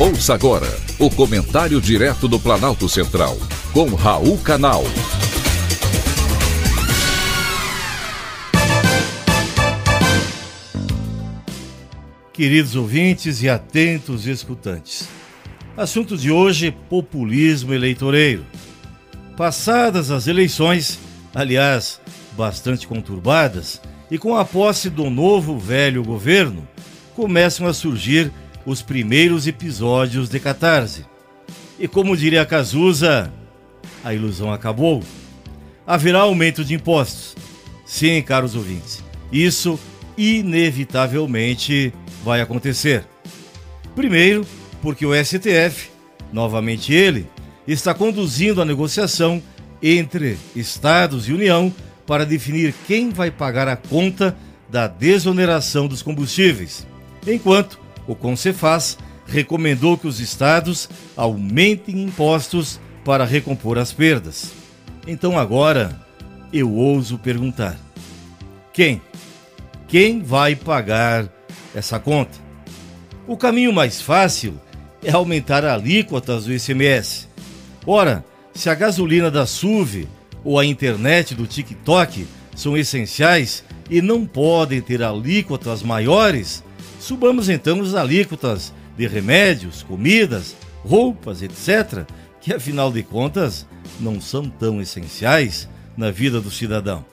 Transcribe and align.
Ouça 0.00 0.32
agora 0.32 0.68
o 0.96 1.10
comentário 1.10 1.80
direto 1.80 2.28
do 2.28 2.38
Planalto 2.38 2.88
Central, 2.88 3.36
com 3.72 3.96
Raul 3.96 4.38
Canal. 4.38 4.84
Queridos 12.32 12.76
ouvintes 12.76 13.42
e 13.42 13.48
atentos 13.48 14.28
escutantes, 14.28 15.08
assunto 15.76 16.16
de 16.16 16.30
hoje: 16.30 16.70
populismo 16.88 17.74
eleitoreiro. 17.74 18.46
Passadas 19.36 20.12
as 20.12 20.28
eleições, 20.28 20.96
aliás, 21.34 22.00
bastante 22.36 22.86
conturbadas, 22.86 23.80
e 24.08 24.16
com 24.16 24.36
a 24.36 24.44
posse 24.44 24.90
do 24.90 25.10
novo 25.10 25.58
velho 25.58 26.04
governo, 26.04 26.68
começam 27.16 27.66
a 27.66 27.74
surgir 27.74 28.32
os 28.68 28.82
primeiros 28.82 29.46
episódios 29.46 30.28
de 30.28 30.38
Catarse. 30.38 31.06
E 31.78 31.88
como 31.88 32.14
diria 32.14 32.44
Cazuza, 32.44 33.32
a 34.04 34.12
ilusão 34.12 34.52
acabou. 34.52 35.02
Haverá 35.86 36.20
aumento 36.20 36.62
de 36.62 36.74
impostos. 36.74 37.34
Sim, 37.86 38.20
caros 38.20 38.54
ouvintes, 38.54 39.02
isso 39.32 39.80
inevitavelmente 40.18 41.94
vai 42.22 42.42
acontecer. 42.42 43.06
Primeiro, 43.96 44.46
porque 44.82 45.06
o 45.06 45.14
STF, 45.14 45.88
novamente 46.30 46.92
ele, 46.92 47.26
está 47.66 47.94
conduzindo 47.94 48.60
a 48.60 48.66
negociação 48.66 49.42
entre 49.82 50.36
Estados 50.54 51.26
e 51.26 51.32
União 51.32 51.72
para 52.06 52.26
definir 52.26 52.74
quem 52.86 53.08
vai 53.08 53.30
pagar 53.30 53.66
a 53.66 53.76
conta 53.76 54.36
da 54.68 54.86
desoneração 54.86 55.88
dos 55.88 56.02
combustíveis, 56.02 56.86
enquanto 57.26 57.87
o 58.08 58.14
Concefaz 58.16 58.98
recomendou 59.26 59.98
que 59.98 60.08
os 60.08 60.18
estados 60.18 60.88
aumentem 61.14 62.02
impostos 62.02 62.80
para 63.04 63.24
recompor 63.24 63.78
as 63.78 63.92
perdas. 63.92 64.52
Então 65.06 65.38
agora 65.38 66.00
eu 66.52 66.72
ouso 66.72 67.18
perguntar: 67.18 67.78
quem? 68.72 69.00
Quem 69.86 70.22
vai 70.22 70.56
pagar 70.56 71.28
essa 71.74 72.00
conta? 72.00 72.38
O 73.26 73.36
caminho 73.36 73.72
mais 73.72 74.00
fácil 74.00 74.58
é 75.04 75.12
aumentar 75.12 75.64
alíquotas 75.64 76.46
do 76.46 76.52
ICMS. 76.52 77.28
Ora, 77.86 78.24
se 78.54 78.68
a 78.68 78.74
gasolina 78.74 79.30
da 79.30 79.46
SUV 79.46 80.08
ou 80.42 80.58
a 80.58 80.64
internet 80.64 81.34
do 81.34 81.46
TikTok 81.46 82.26
são 82.56 82.76
essenciais 82.76 83.62
e 83.90 84.02
não 84.02 84.26
podem 84.26 84.80
ter 84.80 85.02
alíquotas 85.02 85.82
maiores, 85.82 86.64
Subamos 86.98 87.48
então 87.48 87.80
as 87.80 87.94
alíquotas 87.94 88.72
de 88.96 89.06
remédios, 89.06 89.82
comidas, 89.82 90.56
roupas, 90.84 91.42
etc., 91.42 92.04
que 92.40 92.52
afinal 92.52 92.90
de 92.90 93.02
contas 93.02 93.66
não 94.00 94.20
são 94.20 94.48
tão 94.48 94.80
essenciais 94.80 95.68
na 95.96 96.10
vida 96.10 96.40
do 96.40 96.50
cidadão. 96.50 97.04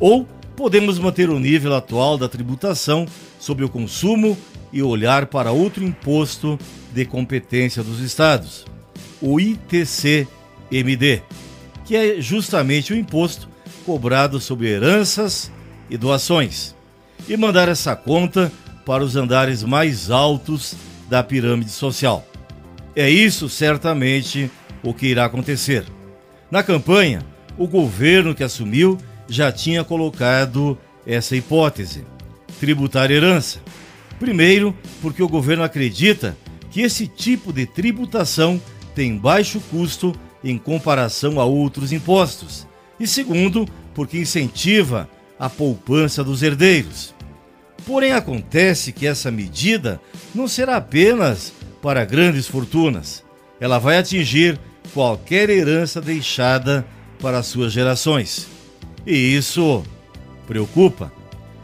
Ou 0.00 0.26
podemos 0.56 0.98
manter 0.98 1.30
o 1.30 1.38
nível 1.38 1.74
atual 1.74 2.16
da 2.16 2.28
tributação 2.28 3.06
sobre 3.38 3.64
o 3.64 3.68
consumo 3.68 4.36
e 4.72 4.82
olhar 4.82 5.26
para 5.26 5.52
outro 5.52 5.84
imposto 5.84 6.58
de 6.92 7.04
competência 7.04 7.82
dos 7.82 8.00
estados, 8.00 8.64
o 9.20 9.38
ITC-MD, 9.38 11.22
que 11.84 11.96
é 11.96 12.20
justamente 12.20 12.92
o 12.92 12.96
imposto 12.96 13.48
cobrado 13.84 14.40
sobre 14.40 14.68
heranças 14.68 15.50
e 15.88 15.96
doações, 15.96 16.74
e 17.28 17.36
mandar 17.36 17.68
essa 17.68 17.94
conta 17.94 18.50
para 18.84 19.04
os 19.04 19.16
andares 19.16 19.62
mais 19.62 20.10
altos 20.10 20.74
da 21.08 21.22
pirâmide 21.22 21.70
social. 21.70 22.26
É 22.96 23.08
isso 23.08 23.48
certamente 23.48 24.50
o 24.82 24.94
que 24.94 25.06
irá 25.06 25.24
acontecer. 25.24 25.84
Na 26.50 26.62
campanha, 26.62 27.22
o 27.58 27.66
governo 27.66 28.34
que 28.34 28.44
assumiu 28.44 28.98
já 29.28 29.50
tinha 29.50 29.82
colocado 29.82 30.78
essa 31.06 31.36
hipótese: 31.36 32.04
tributar 32.60 33.10
herança. 33.10 33.60
Primeiro, 34.18 34.76
porque 35.02 35.22
o 35.22 35.28
governo 35.28 35.64
acredita 35.64 36.36
que 36.70 36.80
esse 36.80 37.06
tipo 37.06 37.52
de 37.52 37.66
tributação 37.66 38.60
tem 38.94 39.16
baixo 39.16 39.60
custo 39.70 40.14
em 40.42 40.56
comparação 40.58 41.40
a 41.40 41.44
outros 41.44 41.92
impostos. 41.92 42.66
E 42.98 43.06
segundo, 43.06 43.66
porque 43.94 44.18
incentiva 44.18 45.08
a 45.38 45.50
poupança 45.50 46.22
dos 46.22 46.42
herdeiros. 46.42 47.14
Porém, 47.86 48.12
acontece 48.12 48.92
que 48.92 49.06
essa 49.06 49.30
medida 49.30 50.00
não 50.34 50.48
será 50.48 50.76
apenas 50.76 51.52
para 51.82 52.04
grandes 52.04 52.46
fortunas. 52.46 53.22
Ela 53.60 53.78
vai 53.78 53.98
atingir 53.98 54.58
qualquer 54.92 55.50
herança 55.50 56.00
deixada 56.00 56.86
para 57.20 57.42
suas 57.42 57.72
gerações. 57.72 58.46
E 59.06 59.14
isso 59.14 59.84
preocupa. 60.46 61.12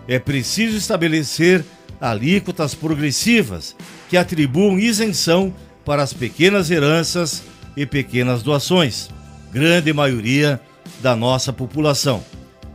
É 0.07 0.19
preciso 0.19 0.77
estabelecer 0.77 1.65
alíquotas 2.01 2.75
progressivas 2.75 3.77
que 4.09 4.17
atribuam 4.17 4.79
isenção 4.79 5.55
para 5.85 6.03
as 6.03 6.13
pequenas 6.13 6.71
heranças 6.71 7.43
e 7.77 7.87
pequenas 7.87 8.43
doações, 8.43 9.09
grande 9.53 9.93
maioria 9.93 10.61
da 11.01 11.15
nossa 11.17 11.53
população, 11.53 12.23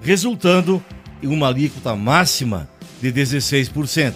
resultando 0.02 0.84
em 1.22 1.28
uma 1.28 1.48
alíquota 1.48 1.96
máxima 1.96 2.70
de 3.12 3.22
16%, 3.22 4.14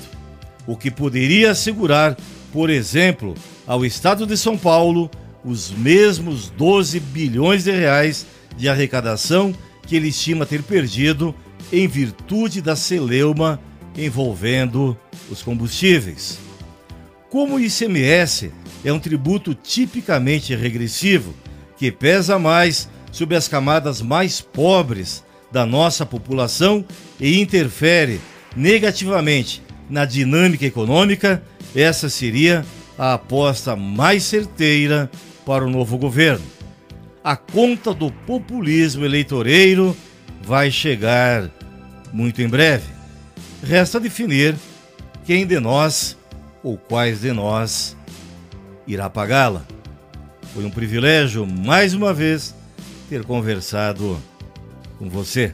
o 0.65 0.75
que 0.75 0.89
poderia 0.89 1.51
assegurar, 1.51 2.17
por 2.51 2.69
exemplo, 2.69 3.35
ao 3.65 3.85
Estado 3.85 4.25
de 4.25 4.37
São 4.37 4.57
Paulo 4.57 5.09
os 5.43 5.71
mesmos 5.71 6.49
12 6.49 6.99
bilhões 6.99 7.63
de 7.63 7.71
reais 7.71 8.25
de 8.57 8.67
arrecadação 8.67 9.53
que 9.85 9.95
ele 9.95 10.09
estima 10.09 10.45
ter 10.45 10.61
perdido 10.63 11.33
em 11.71 11.87
virtude 11.87 12.61
da 12.61 12.75
celeuma 12.75 13.59
envolvendo 13.97 14.97
os 15.29 15.41
combustíveis. 15.41 16.39
Como 17.29 17.55
o 17.55 17.59
ICMS 17.59 18.51
é 18.83 18.91
um 18.91 18.99
tributo 18.99 19.53
tipicamente 19.53 20.55
regressivo, 20.55 21.33
que 21.77 21.91
pesa 21.91 22.39
mais 22.39 22.89
sobre 23.11 23.35
as 23.35 23.47
camadas 23.47 24.01
mais 24.01 24.41
pobres 24.41 25.23
da 25.51 25.65
nossa 25.65 26.05
população 26.05 26.85
e 27.19 27.39
interfere 27.39 28.19
negativamente 28.55 29.61
na 29.89 30.05
dinâmica 30.05 30.65
econômica, 30.65 31.43
essa 31.75 32.09
seria 32.09 32.65
a 32.97 33.13
aposta 33.13 33.75
mais 33.75 34.23
certeira 34.23 35.09
para 35.45 35.65
o 35.65 35.69
novo 35.69 35.97
governo. 35.97 36.45
A 37.23 37.35
conta 37.35 37.93
do 37.93 38.11
populismo 38.11 39.05
eleitoreiro 39.05 39.95
vai 40.41 40.71
chegar 40.71 41.49
muito 42.13 42.41
em 42.41 42.47
breve. 42.47 42.85
Resta 43.63 43.99
definir 43.99 44.55
quem 45.25 45.45
de 45.45 45.59
nós 45.59 46.17
ou 46.63 46.77
quais 46.77 47.21
de 47.21 47.31
nós 47.31 47.95
irá 48.87 49.09
pagá-la. 49.09 49.65
Foi 50.53 50.65
um 50.65 50.69
privilégio, 50.69 51.45
mais 51.45 51.93
uma 51.93 52.13
vez, 52.13 52.55
ter 53.09 53.23
conversado 53.23 54.19
com 54.97 55.09
você. 55.09 55.53